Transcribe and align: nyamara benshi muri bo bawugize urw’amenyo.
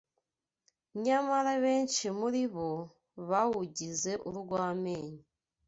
nyamara 1.05 1.51
benshi 1.63 2.05
muri 2.19 2.41
bo 2.53 2.69
bawugize 3.29 4.11
urw’amenyo. 4.29 5.21